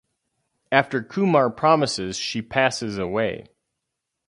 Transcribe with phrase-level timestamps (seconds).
[0.71, 3.45] After Kumar promises she passes away.